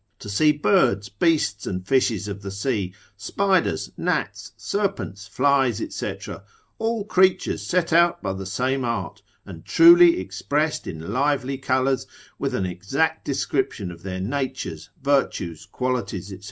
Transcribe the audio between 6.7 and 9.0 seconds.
all creatures set out by the same